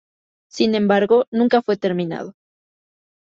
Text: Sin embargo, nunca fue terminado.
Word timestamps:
Sin 0.49 0.73
embargo, 0.73 1.27
nunca 1.29 1.61
fue 1.61 1.77
terminado. 1.77 2.33